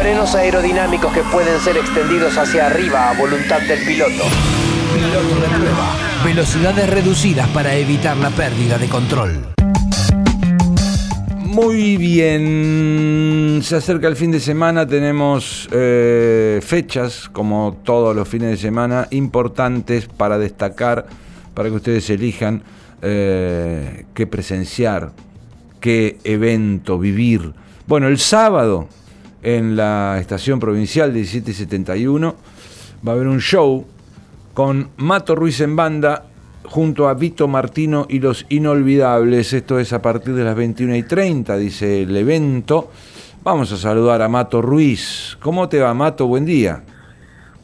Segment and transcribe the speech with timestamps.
[0.00, 4.24] frenos aerodinámicos que pueden ser extendidos hacia arriba a voluntad del piloto.
[4.94, 5.94] Piloto de prueba.
[6.24, 9.52] Velocidades reducidas para evitar la pérdida de control.
[11.36, 18.52] Muy bien, se acerca el fin de semana, tenemos eh, fechas, como todos los fines
[18.52, 21.04] de semana, importantes para destacar,
[21.52, 22.62] para que ustedes elijan
[23.02, 25.12] eh, qué presenciar,
[25.78, 27.52] qué evento vivir.
[27.86, 28.88] Bueno, el sábado
[29.42, 32.34] en la estación provincial 1771
[33.06, 33.86] va a haber un show
[34.54, 36.24] con Mato Ruiz en banda
[36.64, 39.52] junto a Vito Martino y los Inolvidables.
[39.52, 42.90] Esto es a partir de las 21 y 30, dice el evento.
[43.42, 45.36] Vamos a saludar a Mato Ruiz.
[45.40, 46.26] ¿Cómo te va, Mato?
[46.26, 46.82] Buen día.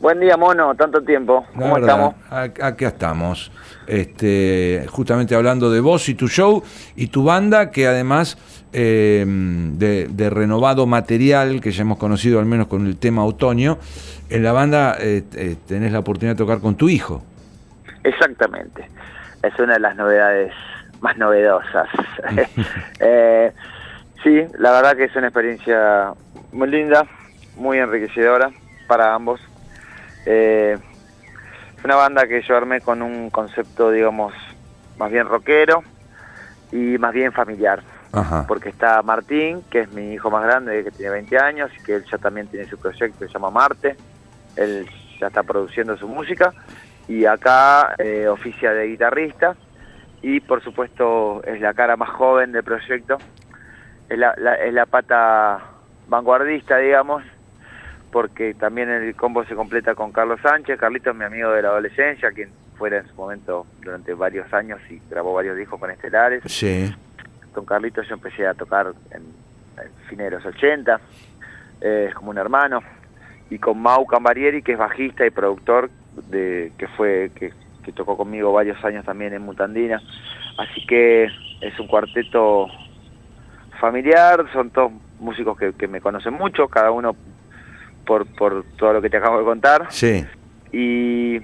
[0.00, 1.44] Buen día, mono, tanto tiempo.
[1.54, 2.14] ¿Cómo estamos?
[2.30, 3.50] Aquí estamos.
[3.86, 6.62] Este, justamente hablando de vos y tu show
[6.96, 8.36] y tu banda, que además
[8.72, 13.78] eh, de, renovado material, que ya hemos conocido al menos con el tema otoño,
[14.28, 17.22] en la banda eh, eh, tenés la oportunidad de tocar con tu hijo.
[18.04, 18.88] Exactamente.
[19.42, 20.52] Es una de las novedades
[21.00, 21.88] más novedosas.
[24.22, 26.12] sí, la verdad que es una experiencia
[26.52, 27.06] muy linda,
[27.56, 28.50] muy enriquecedora
[28.86, 29.40] para ambos.
[30.24, 30.76] Eh,
[31.78, 34.32] es una banda que yo armé con un concepto, digamos,
[34.98, 35.82] más bien rockero
[36.72, 37.82] y más bien familiar.
[38.48, 41.96] Porque está Martín, que es mi hijo más grande, que tiene 20 años, y que
[41.96, 43.96] él ya también tiene su proyecto que se llama Marte.
[44.56, 44.88] Él
[45.20, 46.52] ya está produciendo su música.
[47.08, 49.56] Y acá eh, oficia de guitarrista.
[50.22, 53.18] Y por supuesto es la cara más joven del proyecto.
[54.08, 55.62] Es la, es la pata
[56.08, 57.22] vanguardista, digamos,
[58.10, 60.78] porque también el combo se completa con Carlos Sánchez.
[60.78, 64.80] Carlito es mi amigo de la adolescencia, quien fuera en su momento durante varios años
[64.90, 66.42] y grabó varios discos con Estelares.
[66.46, 66.94] Sí.
[67.56, 69.22] Con Carlito yo empecé a tocar en,
[70.10, 71.00] fines de los 80,
[71.80, 72.82] es como un hermano.
[73.48, 75.88] Y con Mau Cambarieri, que es bajista y productor,
[76.28, 77.52] de que fue que,
[77.94, 80.02] tocó conmigo varios años también en Mutandina.
[80.58, 81.28] Así que
[81.62, 82.66] es un cuarteto
[83.80, 87.16] familiar, son todos músicos que, que me conocen mucho, cada uno
[88.04, 89.86] por, por todo lo que te acabo de contar.
[89.88, 90.26] Sí.
[90.72, 91.40] Y,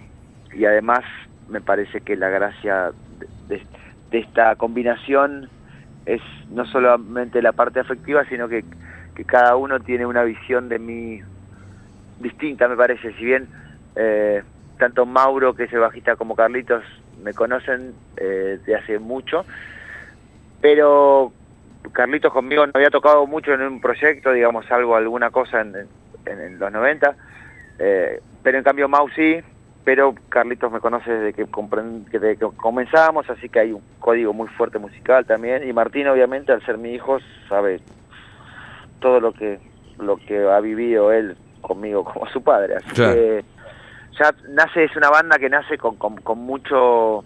[0.52, 1.04] y además
[1.48, 2.92] me parece que la gracia
[3.48, 3.62] de,
[4.10, 5.48] esta combinación
[6.06, 6.20] es
[6.50, 8.64] no solamente la parte afectiva, sino que,
[9.14, 11.20] que, cada uno tiene una visión de mí
[12.20, 13.12] distinta, me parece.
[13.14, 13.48] Si bien
[13.96, 14.42] eh,
[14.78, 16.84] tanto Mauro, que es el bajista, como Carlitos
[17.22, 19.44] me conocen eh, de hace mucho,
[20.60, 21.32] pero
[21.92, 25.74] Carlitos conmigo no había tocado mucho en un proyecto, digamos, algo, alguna cosa en,
[26.26, 27.14] en, los 90,
[27.78, 29.40] eh, pero en cambio Mau sí,
[29.84, 31.46] pero Carlitos me conoce desde que,
[32.12, 36.52] desde que comenzamos, así que hay un código muy fuerte musical también, y Martín obviamente
[36.52, 37.80] al ser mi hijo sabe
[39.00, 39.58] todo lo que,
[39.98, 43.44] lo que ha vivido él conmigo como su padre, así que
[44.18, 47.24] ya nace, es una banda que nace con, con, mucho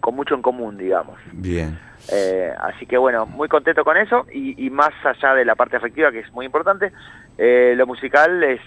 [0.00, 1.18] con mucho en común, digamos.
[1.32, 1.76] Bien.
[2.12, 4.24] Eh, así que bueno, muy contento con eso.
[4.32, 6.92] Y, y, más allá de la parte afectiva, que es muy importante,
[7.38, 8.60] eh, lo musical es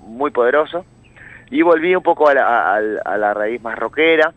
[0.00, 0.84] muy poderoso
[1.50, 4.32] y volví un poco a la, raíz más rockera,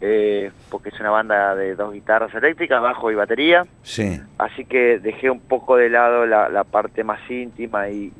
[0.00, 3.66] eh, porque es una banda de dos guitarras eléctricas, bajo y batería.
[3.82, 4.20] Sí.
[4.38, 8.12] Así que dejé un poco de lado la, parte más íntima y,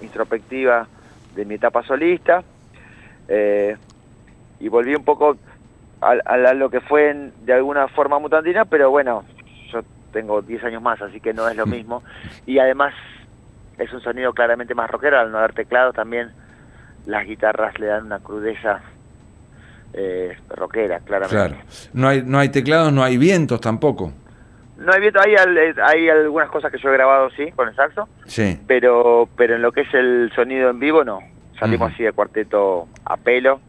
[0.00, 0.86] introspectiva
[1.34, 2.42] de mi etapa solista.
[3.28, 3.76] Eh,
[4.58, 5.36] y volví un poco
[6.00, 9.24] a, lo que fue de alguna forma mutandina, pero bueno,
[9.72, 12.02] yo tengo 10 años más, así que no es lo mismo.
[12.46, 12.94] Y además
[13.78, 16.30] es un sonido claramente más rockero, al no haber teclados también
[17.06, 18.80] las guitarras le dan una crudeza
[19.92, 21.36] eh, rockera, claramente.
[21.36, 21.56] Claro.
[21.92, 24.12] No hay, no hay teclados, no hay vientos tampoco.
[24.78, 25.34] No hay viento, hay,
[25.82, 28.08] hay algunas cosas que yo he grabado, sí, con el saxo.
[28.26, 28.58] Sí.
[28.66, 31.20] Pero, pero en lo que es el sonido en vivo, no.
[31.58, 33.60] Salimos así de cuarteto a pelo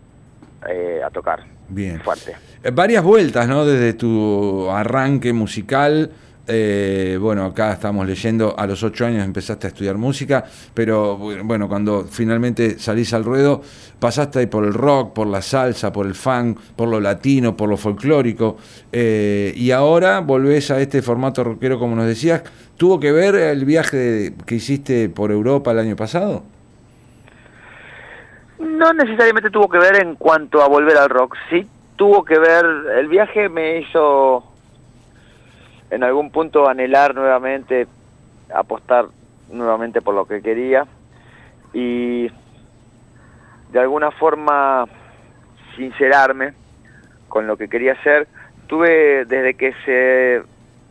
[0.70, 1.42] eh, a tocar.
[1.68, 2.00] Bien.
[2.00, 2.36] Fuerte.
[2.64, 3.66] Eh, varias vueltas, ¿no?
[3.66, 6.10] Desde tu arranque musical
[6.52, 11.70] eh, bueno, acá estamos leyendo, a los ocho años empezaste a estudiar música, pero bueno,
[11.70, 13.62] cuando finalmente salís al ruedo,
[14.00, 17.70] pasaste ahí por el rock, por la salsa, por el funk, por lo latino, por
[17.70, 18.58] lo folclórico,
[18.92, 22.44] eh, y ahora volvés a este formato rockero como nos decías.
[22.78, 26.44] ¿Tuvo que ver el viaje que hiciste por Europa el año pasado?
[28.60, 31.68] No necesariamente tuvo que ver en cuanto a volver al rock, sí
[32.02, 32.66] tuvo que ver,
[32.98, 34.44] el viaje me hizo
[35.92, 37.88] en algún punto anhelar nuevamente,
[38.54, 39.06] apostar
[39.50, 40.88] nuevamente por lo que quería
[41.74, 42.32] y
[43.72, 44.86] de alguna forma
[45.76, 46.54] sincerarme
[47.28, 48.28] con lo que quería hacer.
[48.68, 50.42] Tuve desde que se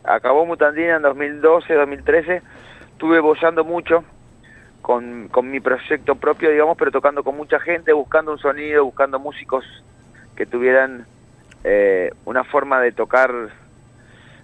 [0.03, 2.41] acabó Mutandina en 2012, 2013,
[2.91, 4.03] estuve bollando mucho
[4.81, 9.19] con, con mi proyecto propio, digamos, pero tocando con mucha gente, buscando un sonido, buscando
[9.19, 9.65] músicos
[10.35, 11.05] que tuvieran
[11.63, 13.31] eh, una forma de tocar,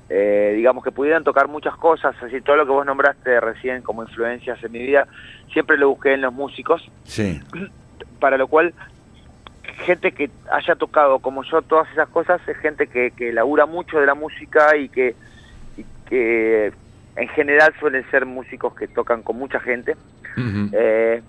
[0.09, 4.03] eh, digamos, que pudieran tocar muchas cosas, así todo lo que vos nombraste recién como
[4.03, 5.07] influencias en mi vida,
[5.51, 7.39] siempre lo busqué en los músicos, Sí.
[8.19, 8.73] para lo cual
[9.85, 13.99] gente que haya tocado como yo todas esas cosas es gente que, que labura mucho
[13.99, 15.15] de la música y que,
[15.77, 16.73] y que
[17.15, 19.95] en general suelen ser músicos que tocan con mucha gente.
[20.71, 21.21] Eh,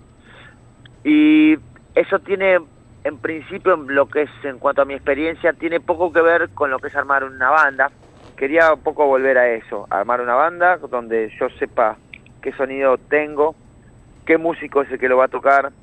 [1.03, 1.57] y
[1.95, 2.59] eso tiene,
[3.03, 6.49] en principio, en lo que es en cuanto a mi experiencia, tiene poco que ver
[6.49, 7.91] con lo que es armar una banda.
[8.39, 11.97] Quería un poco volver a eso, armar una banda donde yo sepa
[12.41, 13.53] qué sonido tengo,
[14.25, 15.73] qué músico es el que lo va a tocar,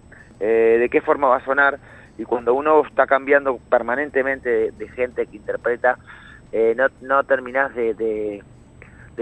[0.40, 1.78] eh, de qué forma va a sonar.
[2.16, 5.98] Y cuando uno está cambiando permanentemente de, gente que interpreta,
[6.50, 8.42] eh, no, no terminás de,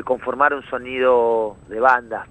[0.05, 2.29] conformar un sonido de banda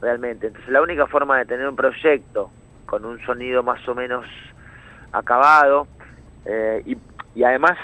[0.00, 0.46] realmente.
[0.46, 2.50] Entonces la única forma de tener un proyecto
[2.86, 4.24] con un sonido más o menos
[5.12, 5.86] acabado
[6.46, 6.96] eh,
[7.34, 7.76] y además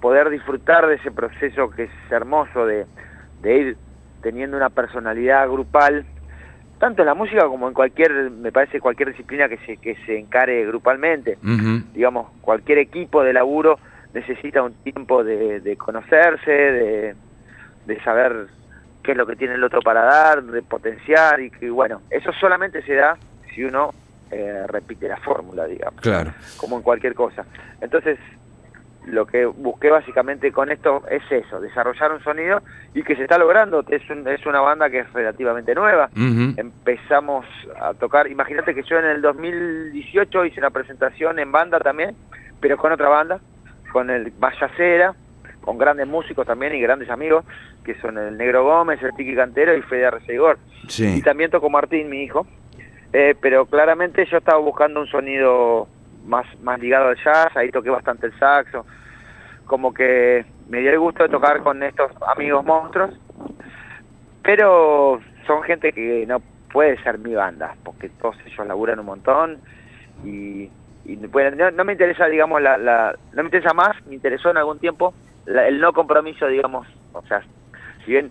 [0.00, 2.86] poder disfrutar de ese proceso que es hermoso de,
[3.42, 3.76] de ir
[4.22, 6.04] teniendo una personalidad grupal,
[6.78, 10.18] tanto en la música como en cualquier, me parece cualquier disciplina que se, que se
[10.18, 11.38] encare grupalmente.
[11.94, 13.78] Digamos, cualquier equipo de laburo
[14.14, 17.14] necesita un tiempo de, de conocerse, de,
[17.86, 18.46] de saber
[19.02, 22.32] qué es lo que tiene el otro para dar, de potenciar y que bueno, eso
[22.32, 23.16] solamente se da
[23.54, 23.92] si uno
[24.30, 26.32] eh, repite la fórmula, digamos, Claro.
[26.58, 27.44] como en cualquier cosa.
[27.80, 28.18] Entonces,
[29.06, 32.60] lo que busqué básicamente con esto es eso, desarrollar un sonido
[32.94, 33.82] y que se está logrando.
[33.88, 36.10] Es, un- es una banda que es relativamente nueva.
[36.56, 37.46] Empezamos
[37.80, 42.14] a tocar, imagínate que yo en el 2018 hice una presentación en banda también,
[42.60, 43.40] pero con otra banda,
[43.92, 45.14] con el Vallacera,
[45.62, 47.44] con grandes músicos también y grandes amigos,
[47.84, 50.58] que son el Negro Gómez, el Tiki Cantero y Fede Arcegor.
[50.84, 51.22] Y Sí.
[51.22, 52.46] también tocó Martín, mi hijo.
[53.12, 55.88] Eh, pero claramente yo estaba buscando un sonido
[56.24, 58.84] más, más ligado al jazz, ahí toqué bastante el saxo.
[59.66, 63.10] Como que me dio el gusto de tocar con estos amigos monstruos.
[64.42, 66.40] Pero son gente que no
[66.72, 69.58] puede ser mi banda, porque todos ellos laburan un montón
[70.24, 70.70] y,
[71.04, 74.50] y bueno, no, no me interesa, digamos, la, la, no me interesa más, me interesó
[74.50, 75.14] en algún tiempo
[75.46, 77.42] la- el no compromiso, digamos, o sea,
[78.04, 78.30] si bien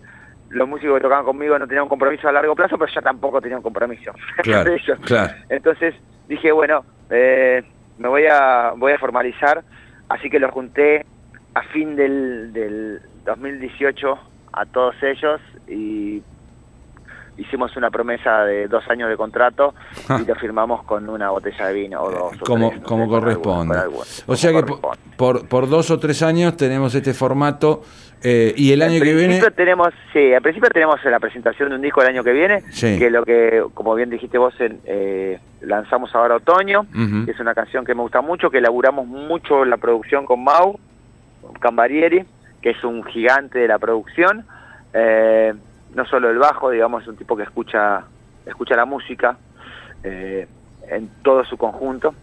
[0.50, 3.40] los músicos que tocaban conmigo no tenían un compromiso a largo plazo, pero yo tampoco
[3.40, 4.70] tenía un compromiso Claro,
[5.04, 5.34] claro.
[5.48, 5.94] Entonces
[6.28, 7.62] dije, bueno, eh,
[7.98, 9.62] me voy a, voy a formalizar,
[10.08, 11.04] así que los junté
[11.54, 14.18] a fin del, del 2018
[14.52, 16.22] a todos ellos y
[17.38, 19.74] hicimos una promesa de dos años de contrato
[20.20, 22.42] y lo firmamos con una botella de vino o dos.
[22.42, 23.78] o Como, tres, como corresponde.
[23.78, 27.14] alguna, con alguna, o sea que por, por, por dos o tres años tenemos este
[27.14, 27.82] formato
[28.22, 29.40] eh, y el año que viene...
[29.50, 32.98] tenemos, sí, al principio tenemos la presentación de un disco el año que viene, Sí.
[32.98, 37.24] que lo que, como bien dijiste vos, en, eh, lanzamos ahora otoño, Ujú.
[37.26, 40.78] que es una canción que me gusta mucho, que elaboramos mucho la producción con Mau
[41.60, 42.24] Cambarieri,
[42.60, 44.44] que es un gigante de la producción,
[44.92, 45.54] eh,
[45.94, 48.02] no solo el bajo, digamos, es un tipo que escucha,
[48.46, 49.36] escucha la música
[50.02, 50.46] eh,
[50.90, 52.14] en todo su conjunto,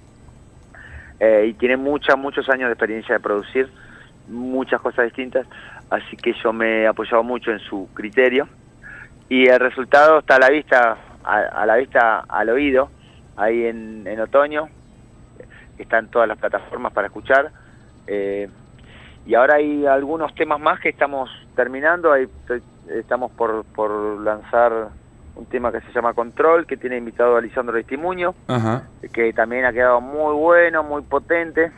[1.20, 3.70] eh, y tiene muchas, muchos años de experiencia de producir
[4.28, 5.48] muchas cosas distintas,
[5.90, 8.48] así que yo me he apoyado mucho en su criterio.
[9.30, 12.90] Y el resultado está a la vista, a, a la vista, al oído,
[13.38, 14.70] ahí en, en otoño,
[15.78, 17.52] están todas las plataformas para escuchar,
[18.08, 18.48] eh,
[19.26, 24.90] y ahora hay algunos temas más que estamos terminando, ahí estoy- estamos por, por lanzar
[25.36, 28.36] un tema que se llama Control, que tiene invitado a Lisandro Estimuño,
[29.12, 31.72] que también ha quedado muy bueno, muy potente.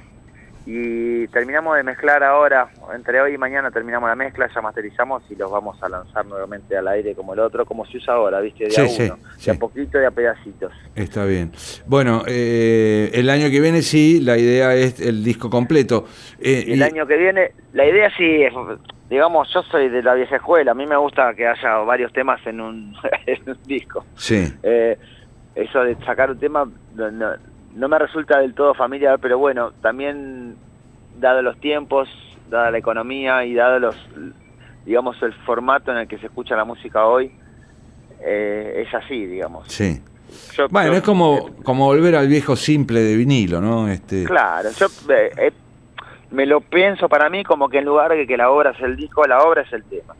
[0.70, 5.36] Y terminamos de mezclar ahora, entre hoy y mañana terminamos la mezcla, ya masterizamos y
[5.36, 8.66] los vamos a lanzar nuevamente al aire como el otro, como se usa ahora, ¿viste?
[8.66, 9.46] De Sí, a uno, sí.
[9.50, 10.74] de a poquito, de a pedacitos.
[10.94, 11.54] Está bien.
[11.86, 16.04] Bueno, eh, el año que viene sí, la idea es el disco completo.
[16.38, 18.52] Eh, Y el año que viene, la idea sí es,
[19.10, 22.46] digamos, yo soy de la vieja escuela, a mí me gusta que haya varios temas
[22.46, 22.94] en un,
[23.26, 24.06] en un disco.
[24.18, 24.98] Sí, Eh,
[25.56, 27.36] eso de sacar un tema no, no-
[27.78, 30.58] no me resulta del todo familiar, pero bueno, también
[31.14, 32.10] dado los tiempos,
[32.48, 33.96] dada la economía y dado los,
[34.84, 37.32] digamos, el formato en el que se escucha la música hoy,
[38.20, 39.68] eh, es así, digamos.
[39.68, 40.02] sí.
[40.56, 43.88] Yo- Bueno, yo- es como, como volver al viejo simple de vinilo, ¿no?
[43.88, 45.52] Este, Claro, yo eh, eh,
[46.32, 48.96] me lo pienso para mí como que en lugar de que la obra es el
[48.98, 50.14] disco, la obra es el tema.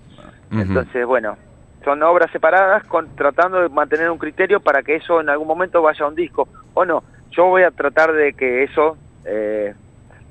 [0.52, 1.38] Entonces, bueno,
[1.84, 5.82] son obras separadas con, tratando de mantener un criterio para que eso en algún momento
[5.82, 6.48] vaya a un disco.
[6.74, 9.74] O no, yo voy a tratar de que eso, eh,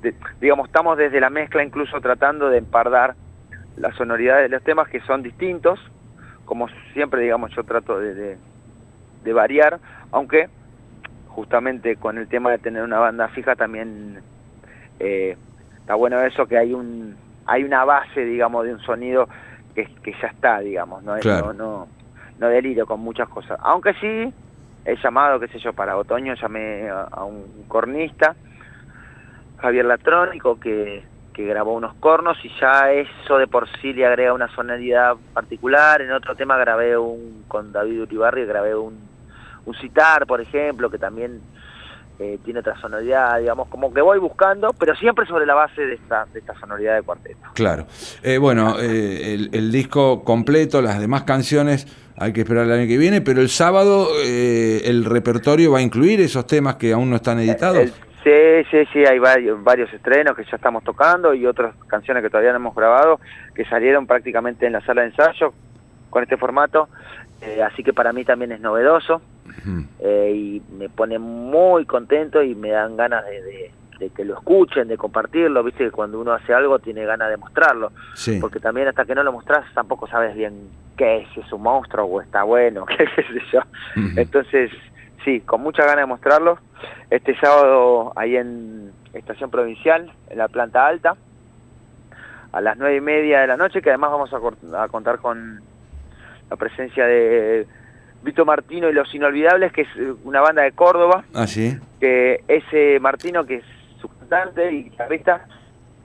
[0.02, 3.14] de- digamos, estamos desde la mezcla incluso tratando de empardar
[3.76, 5.78] la sonoridad de los temas que son distintos,
[6.44, 8.38] como siempre, digamos, yo trato de, de-
[9.22, 9.80] de variar,
[10.12, 10.48] aunque
[11.26, 14.22] justamente con el tema de tener una banda fija también
[14.98, 15.36] eh,
[15.78, 19.28] está bueno eso que hay un hay una base digamos de un sonido
[19.74, 21.52] que, que ya está digamos no, Claro.
[21.52, 21.88] no, no
[22.38, 24.32] no delirio con muchas cosas aunque sí
[24.86, 28.34] he llamado qué sé yo para otoño llamé a, un cornista
[29.58, 31.02] Javier Latrónico que
[31.36, 36.00] que grabó unos cornos y ya eso de por sí le agrega una sonoridad particular.
[36.00, 38.98] En otro tema grabé un con David Uribarri, grabé un,
[39.66, 41.42] un citar, por ejemplo, que también
[42.18, 45.96] eh, tiene otra sonoridad, digamos, como que voy buscando, pero siempre sobre la base de
[45.96, 47.50] esta, de esta sonoridad de cuarteto.
[47.52, 47.86] Claro.
[48.22, 51.86] Eh, bueno, eh, el disco completo, las demás canciones,
[52.18, 55.82] hay que esperar el año que viene, pero el sábado eh, el repertorio va a
[55.82, 57.92] incluir esos temas que aún no están editados.
[58.24, 58.30] Sí,
[58.70, 62.50] sí, sí, hay varios, varios estrenos que ya estamos tocando y otras canciones que todavía
[62.52, 63.20] no hemos grabado,
[63.54, 65.52] que salieron prácticamente en la sala de ensayo
[66.10, 66.88] con este formato,
[67.42, 69.20] eh, así que para mí también es novedoso.
[70.00, 74.34] Eh, y me pone muy contento y me dan ganas de, de- de que lo
[74.34, 78.38] escuchen, de compartirlo, viste que cuando uno hace algo tiene ganas de mostrarlo, Sí.
[78.40, 81.62] porque también hasta que no lo mostras tampoco sabes bien qué es, si es un
[81.62, 83.60] monstruo o está bueno, qué sé yo.
[84.16, 84.70] Entonces,
[85.24, 86.58] sí, con mucha ganas de mostrarlo,
[87.10, 91.16] este sábado ahí en Estación Provincial, en la planta alta,
[92.52, 95.60] a las nueve y media de la noche, que además vamos a, contar con
[96.50, 97.66] la presencia de
[98.22, 101.76] Vito Martino y Los Inolvidables, que es eh, una banda de Córdoba, Ah, sí.
[102.00, 103.64] que ese Martino, que es
[104.26, 105.46] cantante y guitarrista,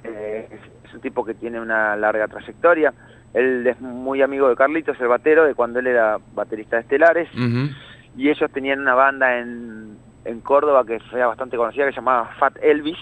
[0.03, 2.93] eh, es, un tipo que tiene una larga trayectoria.
[3.33, 7.29] Él es muy amigo de Carlitos, el batero, de cuando él era baterista de Estelares,
[8.17, 12.29] y ellos tenían una banda en, en Córdoba que era bastante conocida, que se llamaba
[12.37, 12.97] Fat Elvis.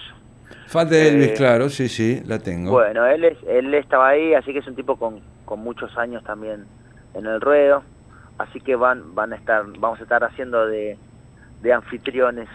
[0.68, 2.72] Fat Elvis, Eh, claro, sí, sí, la tengo.
[2.72, 6.24] Bueno, él, es, él estaba ahí, así que es un tipo con, con muchos años
[6.24, 6.66] también
[7.16, 7.84] en el ruedo,
[8.38, 10.96] así que van, van a estar, vamos a estar haciendo de,
[11.64, 12.48] de anfitriones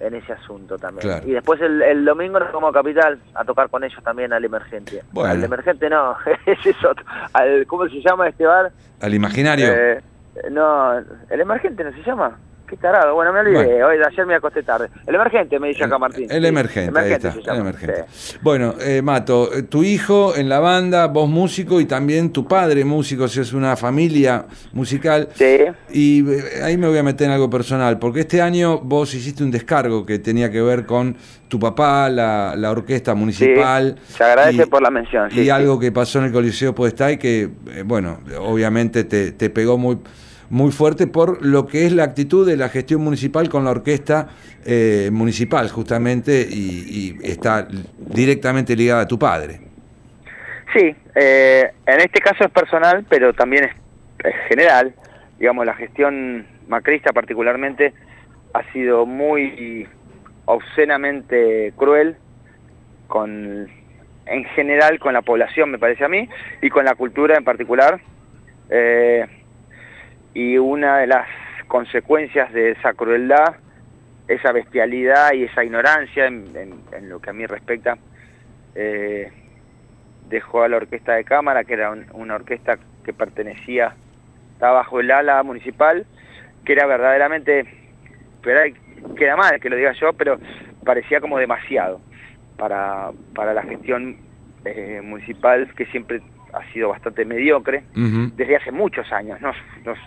[0.00, 1.02] en ese asunto también.
[1.02, 1.26] Claro.
[1.26, 4.44] Y después el, el domingo nos vamos a Capital a tocar con ellos también al
[4.44, 5.02] Emergente.
[5.12, 5.30] Bueno.
[5.30, 7.04] Al Emergente no, ese es otro.
[7.32, 8.72] Al, ¿Cómo se llama este bar?
[9.00, 9.72] Al imaginario.
[9.72, 10.02] Eh,
[10.50, 12.38] no, el Emergente no se llama.
[12.68, 13.14] Qué tarado.
[13.14, 13.64] Bueno, me olvidé.
[13.64, 13.86] Bueno.
[13.86, 14.88] Hoy, ayer me acosté tarde.
[15.06, 16.26] El Emergente, me dice acá Martín.
[16.30, 18.04] El emergente, ahí está, el emergente.
[18.12, 18.36] sí.
[18.42, 22.84] Bueno, eh, Mato, eh, tu hijo en la banda, vos músico y también tu padre
[22.84, 25.28] músico, si es una familia musical.
[25.34, 25.58] Sí.
[25.90, 29.42] Y eh, ahí me voy a meter en algo personal, porque este año vos hiciste
[29.42, 31.16] un descargo que tenía que ver con
[31.48, 33.96] tu papá, la, la orquesta municipal.
[34.06, 35.30] Sí, se agradece y- por la mención.
[35.30, 39.32] Sí, y algo que pasó en el Coliseo Podestá y que, eh, bueno, obviamente te,
[39.32, 39.98] te pegó muy,
[40.50, 44.28] muy fuerte por lo que es la actitud de la gestión municipal con la orquesta
[44.64, 49.60] eh, municipal, justamente, y, está directamente ligada a tu padre.
[50.72, 53.72] Sí, eh, en este caso es personal, pero también es,
[54.24, 54.94] es general.
[55.38, 57.92] Digamos, la gestión macrista particularmente
[58.54, 59.86] ha sido muy
[60.46, 62.16] obscenamente cruel
[63.06, 63.68] con
[64.28, 66.28] en general con la población, me parece a mí,
[66.60, 68.00] y con la cultura en particular.
[68.70, 69.26] Eh,
[70.38, 71.26] y una de las
[71.66, 73.56] consecuencias de esa crueldad,
[74.28, 76.48] esa bestialidad y esa ignorancia en,
[77.08, 77.98] lo que a mí respecta,
[78.76, 79.32] eh,
[80.28, 83.94] dejó a la orquesta de cámara, que era un- una orquesta que pertenecía,
[84.52, 86.06] estaba bajo el ala municipal,
[86.64, 87.64] que era verdaderamente,
[88.40, 88.60] pero
[89.16, 90.38] queda mal que lo diga yo, pero
[90.84, 92.00] parecía como demasiado
[92.56, 94.18] para, para la gestión
[94.64, 96.20] eh, municipal, que siempre
[96.52, 97.82] ha sido bastante mediocre
[98.36, 99.40] desde hace muchos años.
[99.40, 99.98] Nos, nos-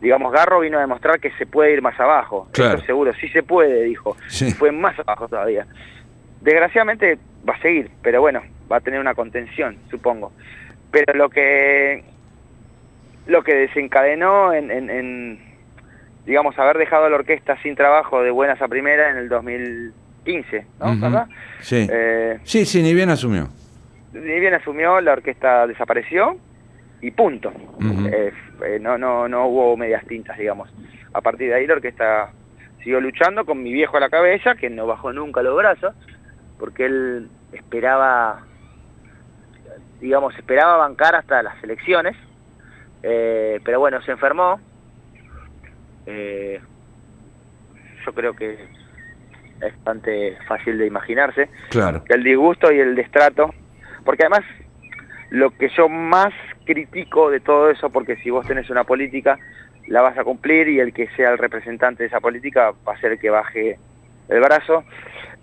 [0.00, 2.48] digamos, Garro vino a demostrar que se puede ir más abajo.
[2.52, 2.80] Claro.
[2.82, 4.16] Seguro, sí se puede, dijo.
[4.28, 4.52] Sí.
[4.52, 5.66] Fue más abajo todavía.
[6.40, 10.32] Desgraciadamente va a seguir, pero bueno, va a tener una contención, supongo.
[10.92, 12.04] Pero lo que
[13.26, 15.38] lo que desencadenó en, en- en,
[16.24, 20.64] digamos, haber dejado a la orquesta sin trabajo de buenas a primera en el 2015,
[20.80, 20.92] ¿no?
[20.92, 21.00] Ujú.
[21.00, 21.26] ¿Verdad?
[21.60, 21.86] Sí.
[21.90, 23.48] Eh, sí, sí, ni bien asumió.
[24.12, 26.36] Ni bien asumió, la orquesta desapareció
[27.00, 27.52] y punto.
[28.12, 28.32] Eh,
[28.64, 30.68] eh, no, no, no hubo medias tintas, digamos.
[31.12, 32.30] A partir de ahí la orquesta
[32.78, 35.94] siguió luchando con mi viejo a la cabeza, que no bajó nunca los brazos,
[36.58, 38.40] porque él esperaba,
[40.00, 42.16] digamos, esperaba bancar hasta las elecciones,
[43.02, 44.60] eh, pero bueno, se enfermó.
[48.06, 48.54] Yo creo que
[49.60, 52.02] es bastante fácil de imaginarse Claro.
[52.08, 53.52] el disgusto y el destrato,
[54.08, 54.46] porque además
[55.28, 56.32] lo que yo más
[56.64, 59.38] critico de todo eso, porque si vos tenés una política,
[59.86, 63.00] la vas a cumplir y el que sea el representante de esa política va a
[63.00, 63.78] ser el que baje
[64.30, 64.82] el brazo,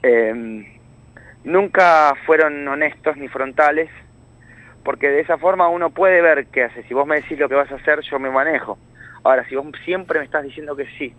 [0.02, 0.66] eh,
[1.44, 3.92] nunca fueron honestos ni frontales,
[4.84, 6.82] porque de esa forma uno puede ver qué hace.
[6.88, 8.80] Si vos me decís lo que vas a hacer, yo me manejo.
[9.24, 11.14] Ahora, si vos siempre me estás diciendo que sí,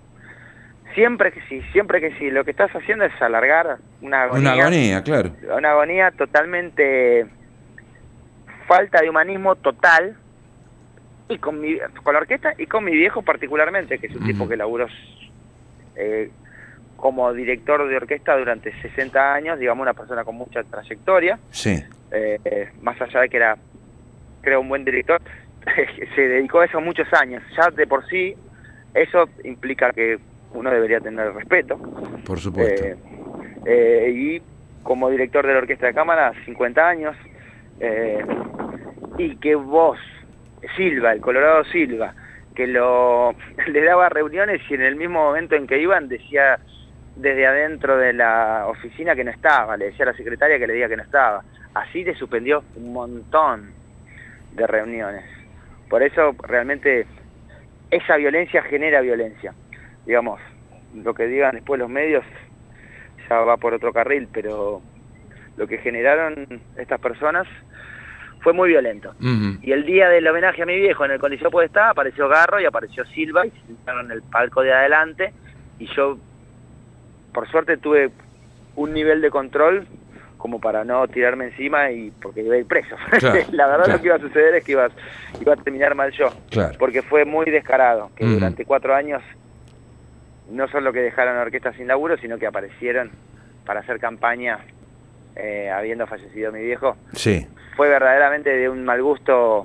[0.97, 4.53] siempre que sí, siempre que sí, lo que estás haciendo es alargar una agonía.
[4.53, 5.31] Una agonía, claro.
[5.57, 7.27] Una agonía totalmente
[8.67, 10.17] falta de humanismo total
[11.29, 14.49] y con mi, con la orquesta y con mi viejo particularmente, que es un tipo
[14.49, 14.87] que laburó
[15.97, 16.31] eh,
[16.97, 21.83] como director de orquesta durante 60 años, digamos una persona con mucha trayectoria, Sí.
[22.13, 23.57] eh, más allá de que era,
[24.41, 25.21] creo, un buen director,
[26.15, 27.43] se dedicó a eso muchos años.
[27.57, 28.35] Ya de por sí,
[28.95, 30.19] eso implica que
[30.55, 31.77] uno debería tener respeto.
[32.25, 32.87] Por supuesto.
[33.67, 34.43] Eh, y
[34.83, 37.17] como director de la Orquesta de Cámara, 50 años,
[37.81, 38.25] eh,
[39.19, 39.99] y que vos,
[40.77, 42.15] Silva, el Colorado Silva,
[42.55, 43.35] que lo
[43.67, 46.59] le daba reuniones y en el mismo momento en que iban decía
[47.17, 50.75] desde adentro de la oficina que no estaba, le decía a la secretaria que le
[50.75, 51.43] diga que no estaba.
[51.75, 53.73] Así le suspendió un montón
[54.53, 55.25] de reuniones.
[55.89, 57.07] Por eso realmente
[57.91, 59.55] esa violencia genera violencia.
[60.05, 60.41] Digamos,
[60.95, 62.25] lo que digan después los medios
[63.29, 64.83] ya va por otro carril, pero
[65.57, 66.47] lo que generaron
[66.77, 67.47] estas personas
[68.41, 69.15] fue muy violento.
[69.63, 72.65] Y el día del homenaje a mi viejo en el Coliseo Podestá apareció Garro y
[72.65, 75.33] apareció Silva y se sentaron en el palco de adelante
[75.79, 76.17] y yo,
[77.33, 78.11] por suerte, tuve
[78.77, 79.87] un nivel de control
[80.39, 82.95] como para no tirarme encima y porque iba a ir preso.
[83.19, 83.93] Claro, La verdad claro.
[83.95, 84.89] lo que iba a suceder es que iba,
[85.41, 86.77] iba a terminar mal yo, Claro.
[86.79, 89.23] porque fue muy descarado, que durante cuatro años
[90.51, 93.11] no solo que dejaron la orquesta sin laburo, sino que aparecieron
[93.65, 94.59] para hacer campaña
[95.37, 96.97] eh, habiendo fallecido mi viejo.
[97.15, 97.47] Sí.
[97.77, 99.65] Fue verdaderamente de un mal gusto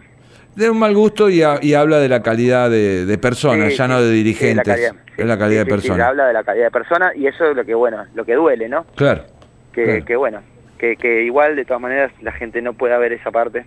[0.56, 3.78] De un mal gusto y, ha- y habla de la calidad de, de personas, Sí,
[3.78, 4.58] ya sí, no de sí, dirigentes.
[4.68, 6.08] la calidad, es la calidad de personas.
[6.08, 8.68] habla de la calidad de persona y eso es lo que bueno, lo que duele,
[8.68, 8.86] ¿no?
[8.96, 9.24] Claro.
[9.74, 10.06] Que, Claro.
[10.06, 10.42] que bueno,
[10.78, 13.66] que, que igual de todas maneras la gente no pueda ver esa parte.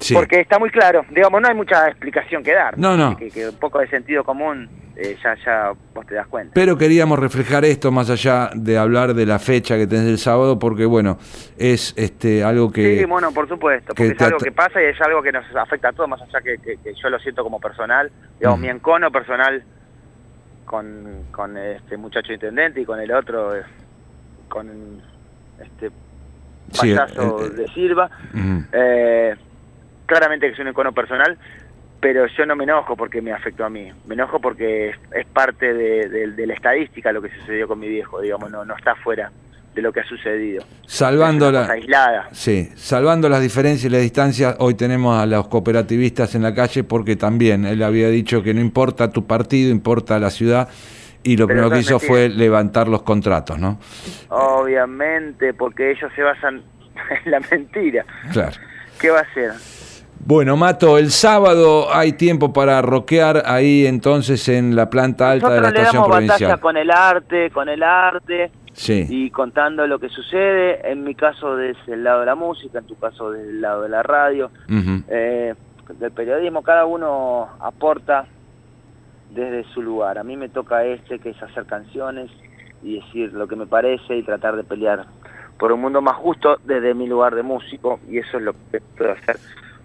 [0.00, 0.14] Sí.
[0.14, 2.76] Porque está muy claro, digamos, no hay mucha explicación que dar.
[2.78, 3.16] No, no.
[3.16, 6.52] Que, que un poco de sentido común eh, ya, ya vos te das cuenta.
[6.54, 10.58] Pero queríamos reflejar esto más allá de hablar de la fecha que tenés el sábado,
[10.58, 11.18] porque bueno,
[11.58, 12.98] es este algo que.
[12.98, 15.44] Sí, bueno, por supuesto, que porque es algo que pasa y es algo que nos
[15.54, 18.68] afecta a todos, más allá que, que- que yo lo siento como personal, digamos, mi
[18.68, 19.62] encono personal
[20.64, 23.62] con, con este muchacho intendente y con el otro, eh,
[24.48, 25.02] con
[25.60, 25.90] este
[26.72, 28.08] Sí, payaso eh, de Silva,
[28.72, 29.34] eh,
[30.10, 31.38] claramente que es un encono personal,
[32.00, 35.26] pero yo no me enojo porque me afectó a mí, me enojo porque es, es
[35.26, 38.76] parte de, de- de la estadística lo que sucedió con mi viejo, digamos, no, no
[38.76, 39.30] está fuera
[39.74, 40.64] de lo que ha sucedido.
[40.86, 41.70] Salvando la.
[41.70, 42.28] aislada.
[42.32, 46.82] Sí, salvando las diferencias y las distancias, hoy tenemos a los cooperativistas en la calle
[46.82, 50.68] porque también él había dicho que no importa tu partido, importa la ciudad
[51.22, 53.78] y lo Pero primero que hizo fue levantar los contratos, ¿no?
[54.30, 56.62] Obviamente, porque ellos se basan
[57.24, 58.04] en la mentira.
[58.32, 58.56] Claro.
[59.00, 59.52] ¿Qué va a ser?
[60.24, 65.60] Bueno, Mato, el sábado hay tiempo para rockear ahí entonces en la planta alta de
[65.60, 66.60] la le estación damos batalla provincial.
[66.60, 70.90] con el arte, con el arte Sí, y contando lo que sucede.
[70.90, 73.82] En mi caso desde el lado de la música, en tu caso desde el lado
[73.82, 74.50] de la radio.
[75.08, 75.54] Eh,
[75.98, 78.26] del periodismo cada uno aporta
[79.30, 80.18] desde su lugar.
[80.18, 82.30] A mí me toca este, que es hacer canciones
[82.82, 85.06] y decir lo que me parece y tratar de pelear
[85.58, 88.80] por un mundo más justo desde mi lugar de músico y eso es lo que
[88.96, 89.36] puedo hacer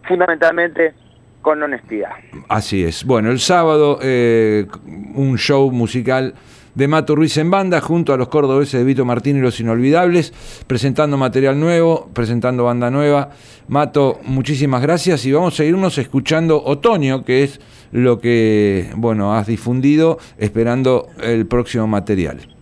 [0.07, 0.93] fundamentalmente
[1.41, 2.09] con honestidad.
[2.49, 3.03] así es.
[3.05, 4.65] Bueno, el sábado eh,
[5.13, 6.33] un show musical
[6.73, 10.33] de Mato Ruiz en banda junto a los cordobeses de Vito Martín y los Inolvidables,
[10.67, 13.29] presentando material nuevo, presentando banda nueva.
[13.67, 19.47] Mato, muchísimas gracias y vamos a seguirnos escuchando Otoño, que es lo que, bueno, has
[19.47, 22.54] difundido, esperando el próximo material.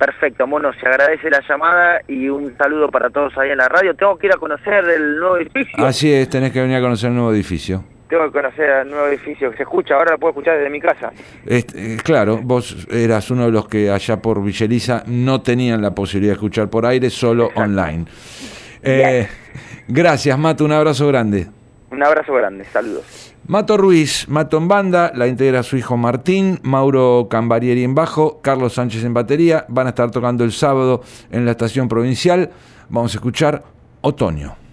[0.00, 3.94] Perfecto, Mono, se agradece la llamada y un saludo para todos ahí en la radio.
[3.94, 5.84] Tengo que ir a conocer el nuevo edificio.
[5.84, 7.84] Así es, tenés que venir a conocer el nuevo edificio.
[8.08, 10.80] Tengo que conocer el nuevo edificio que se escucha, ahora lo puedo escuchar desde mi
[10.80, 11.12] casa.
[11.44, 16.30] Este, claro, vos eras uno de los que allá por Villeliza no tenían la posibilidad
[16.32, 17.60] de escuchar por aire, solo Exacto.
[17.60, 18.04] online.
[18.82, 19.28] Eh,
[19.86, 21.46] gracias, Mato, un abrazo grande.
[21.90, 23.34] Un abrazo grande, saludos.
[23.46, 28.74] Mato Ruiz, Mato en banda, la integra su hijo Martín, Mauro Cambarieri en bajo, Carlos
[28.74, 32.50] Sánchez en batería, van a estar tocando el sábado en la estación provincial.
[32.88, 33.64] Vamos a escuchar
[34.02, 34.69] Otoño.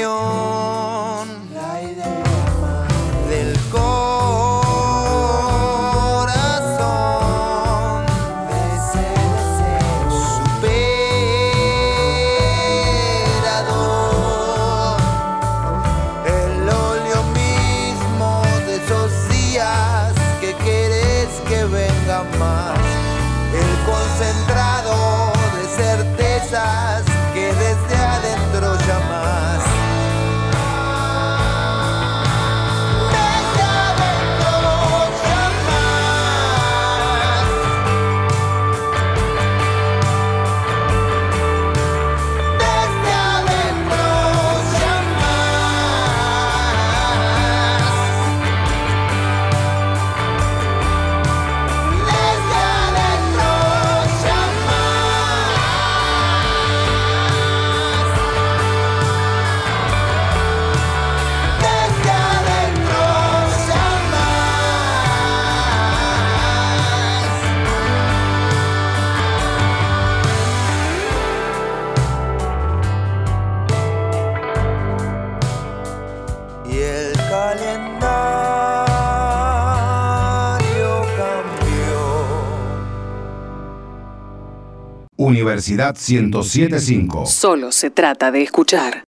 [0.00, 0.99] よ。
[85.60, 87.26] Universidad 1075.
[87.26, 88.94] Solo se trata de escuchar.